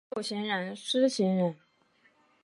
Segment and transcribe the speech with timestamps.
[0.15, 1.55] 授行人司行人。